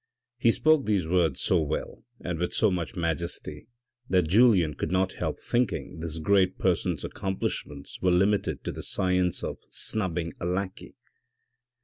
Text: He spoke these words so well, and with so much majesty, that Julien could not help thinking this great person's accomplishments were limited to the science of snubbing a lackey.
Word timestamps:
He 0.39 0.49
spoke 0.49 0.87
these 0.87 1.07
words 1.07 1.41
so 1.41 1.59
well, 1.59 2.03
and 2.19 2.39
with 2.39 2.53
so 2.55 2.71
much 2.71 2.95
majesty, 2.95 3.67
that 4.09 4.27
Julien 4.27 4.73
could 4.73 4.91
not 4.91 5.13
help 5.13 5.39
thinking 5.39 5.99
this 5.99 6.17
great 6.17 6.57
person's 6.57 7.03
accomplishments 7.03 8.01
were 8.01 8.09
limited 8.09 8.63
to 8.63 8.71
the 8.71 8.81
science 8.81 9.43
of 9.43 9.59
snubbing 9.69 10.33
a 10.39 10.45
lackey. 10.47 10.95